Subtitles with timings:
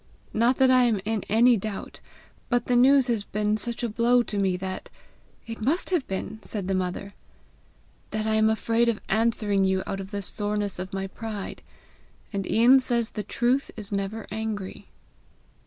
[0.33, 1.99] Not that I am in any doubt
[2.49, 4.89] but the news has been such a blow to me that"
[5.45, 7.13] "It must have been!" said the mother."
[8.09, 11.61] that I am afraid of answering you out of the soreness of my pride,
[12.33, 14.87] and Ian says the Truth is never angry."